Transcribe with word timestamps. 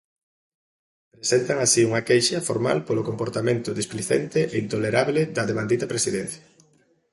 Presentan 1.15 1.57
así 1.65 1.81
unha 1.89 2.05
queixa 2.09 2.45
formal 2.49 2.77
polo 2.87 3.07
comportamento 3.09 3.69
displicente 3.79 4.39
e 4.53 4.55
intolerable 4.65 5.21
da 5.35 5.43
devandita 5.49 5.91
Presidencia. 5.93 6.43